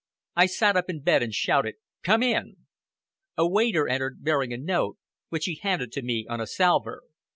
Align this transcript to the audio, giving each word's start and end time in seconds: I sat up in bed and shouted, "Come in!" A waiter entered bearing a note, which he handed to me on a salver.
I 0.35 0.47
sat 0.47 0.75
up 0.75 0.89
in 0.89 1.03
bed 1.03 1.21
and 1.21 1.31
shouted, 1.31 1.75
"Come 2.01 2.23
in!" 2.23 2.55
A 3.37 3.47
waiter 3.47 3.87
entered 3.87 4.23
bearing 4.23 4.51
a 4.51 4.57
note, 4.57 4.97
which 5.29 5.45
he 5.45 5.59
handed 5.61 5.91
to 5.91 6.01
me 6.01 6.25
on 6.27 6.41
a 6.41 6.47
salver. 6.47 7.03